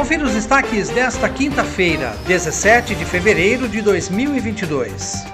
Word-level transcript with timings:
Confira 0.00 0.24
os 0.24 0.32
destaques 0.32 0.88
desta 0.88 1.28
quinta-feira, 1.28 2.16
17 2.26 2.94
de 2.94 3.04
fevereiro 3.04 3.68
de 3.68 3.82
2022. 3.82 5.26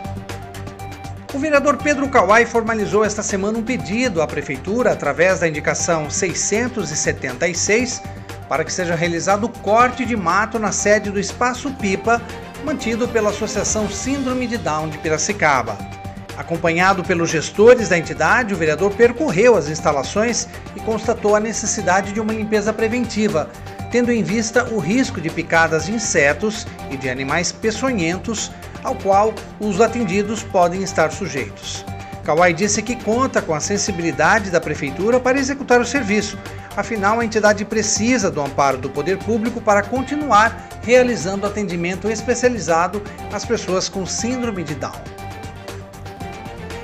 O 1.33 1.39
vereador 1.39 1.77
Pedro 1.77 2.09
Kawai 2.09 2.45
formalizou 2.45 3.05
esta 3.05 3.23
semana 3.23 3.59
um 3.59 3.63
pedido 3.63 4.21
à 4.21 4.27
Prefeitura, 4.27 4.91
através 4.91 5.39
da 5.39 5.47
indicação 5.47 6.11
676, 6.11 8.03
para 8.49 8.65
que 8.65 8.73
seja 8.73 8.97
realizado 8.97 9.45
o 9.45 9.49
corte 9.49 10.05
de 10.05 10.17
mato 10.17 10.59
na 10.59 10.73
sede 10.73 11.13
do 11.13 11.21
Espaço 11.21 11.71
Pipa, 11.75 12.21
mantido 12.65 13.07
pela 13.07 13.31
Associação 13.31 13.89
Síndrome 13.89 14.49
de 14.49 14.59
Down 14.59 14.89
de 14.89 14.99
Piracicaba. 14.99 15.79
Acompanhado 16.37 17.05
pelos 17.05 17.31
gestores 17.31 17.89
da 17.89 17.97
entidade, 17.97 18.53
o 18.53 18.57
vereador 18.57 18.93
percorreu 18.95 19.57
as 19.57 19.69
instalações 19.69 20.49
e 20.75 20.81
constatou 20.81 21.37
a 21.37 21.41
necessidade 21.41 22.13
de 22.13 22.21
uma 22.21 22.33
limpeza 22.33 22.73
preventiva, 22.73 23.49
tendo 23.91 24.13
em 24.13 24.23
vista 24.23 24.65
o 24.73 24.79
risco 24.79 25.21
de 25.21 25.31
picadas 25.31 25.87
de 25.87 25.93
insetos 25.93 26.67
e 26.91 26.97
de 26.97 27.09
animais 27.09 27.53
peçonhentos, 27.53 28.51
ao 28.83 28.95
qual 28.95 29.35
os 29.59 29.81
atendidos 29.81 30.43
podem 30.43 30.83
estar 30.83 31.11
sujeitos. 31.13 31.85
Kawai 32.25 32.53
disse 32.53 32.83
que 32.83 32.97
conta 32.97 33.41
com 33.41 33.55
a 33.55 33.61
sensibilidade 33.61 34.51
da 34.51 34.61
prefeitura 34.61 35.21
para 35.21 35.39
executar 35.39 35.81
o 35.81 35.87
serviço, 35.87 36.37
afinal 36.77 37.21
a 37.21 37.25
entidade 37.25 37.65
precisa 37.65 38.31
do 38.31 38.41
amparo 38.41 38.79
do 38.79 38.91
poder 38.91 39.17
público 39.19 39.61
para 39.61 39.83
continuar 39.83 40.69
realizando 40.83 41.47
atendimento 41.47 42.09
especializado 42.09 43.03
às 43.33 43.45
pessoas 43.45 43.89
com 43.89 44.05
síndrome 44.05 44.65
de 44.65 44.75
Down. 44.75 45.26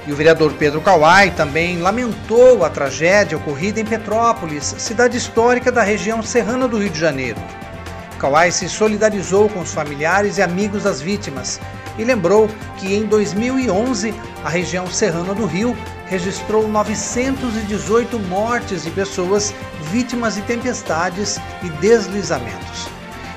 E 0.04 0.12
o 0.12 0.16
vereador 0.16 0.52
Pedro 0.54 0.80
Kawai 0.80 1.30
também 1.30 1.78
lamentou 1.78 2.64
a 2.64 2.70
tragédia 2.70 3.38
ocorrida 3.38 3.80
em 3.80 3.84
Petrópolis, 3.84 4.74
cidade 4.78 5.16
histórica 5.16 5.70
da 5.70 5.82
região 5.82 6.22
serrana 6.22 6.66
do 6.66 6.76
Rio 6.78 6.90
de 6.90 6.98
Janeiro. 6.98 7.40
Kawai 8.18 8.50
se 8.50 8.68
solidarizou 8.68 9.48
com 9.48 9.60
os 9.60 9.72
familiares 9.72 10.38
e 10.38 10.42
amigos 10.42 10.82
das 10.82 11.00
vítimas 11.00 11.60
e 11.96 12.04
lembrou 12.04 12.48
que 12.78 12.94
em 12.94 13.04
2011 13.04 14.12
a 14.44 14.48
região 14.48 14.88
serrana 14.88 15.34
do 15.34 15.46
Rio 15.46 15.76
registrou 16.06 16.66
918 16.66 18.18
mortes 18.18 18.82
de 18.82 18.90
pessoas 18.90 19.54
vítimas 19.90 20.34
de 20.34 20.42
tempestades 20.42 21.38
e 21.62 21.68
deslizamentos. 21.80 22.88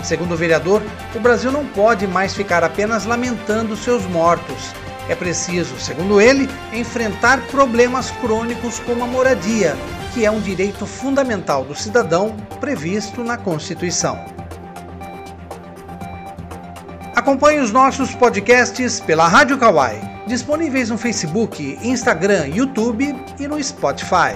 Segundo 0.03 0.33
o 0.33 0.37
vereador, 0.37 0.81
o 1.13 1.19
Brasil 1.19 1.51
não 1.51 1.65
pode 1.65 2.07
mais 2.07 2.33
ficar 2.33 2.63
apenas 2.63 3.05
lamentando 3.05 3.75
seus 3.75 4.05
mortos 4.05 4.73
é 5.07 5.15
preciso, 5.15 5.79
segundo 5.79 6.19
ele, 6.19 6.49
enfrentar 6.73 7.41
problemas 7.47 8.11
crônicos 8.21 8.79
como 8.79 9.03
a 9.03 9.07
moradia, 9.07 9.75
que 10.13 10.25
é 10.25 10.31
um 10.31 10.39
direito 10.39 10.85
fundamental 10.85 11.63
do 11.63 11.75
cidadão 11.75 12.35
previsto 12.59 13.23
na 13.23 13.37
Constituição. 13.37 14.17
Acompanhe 17.15 17.59
os 17.59 17.71
nossos 17.71 18.13
podcasts 18.13 18.99
pela 18.99 19.27
Rádio 19.27 19.57
Kawai, 19.57 20.01
disponíveis 20.27 20.89
no 20.89 20.97
Facebook, 20.97 21.79
Instagram, 21.81 22.47
YouTube 22.47 23.15
e 23.39 23.47
no 23.47 23.63
Spotify. 23.63 24.35